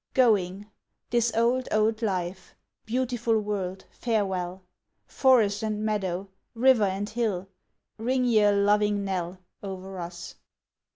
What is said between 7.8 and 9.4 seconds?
Ring ye a loving knell